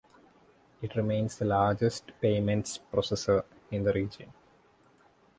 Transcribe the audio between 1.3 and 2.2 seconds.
the largest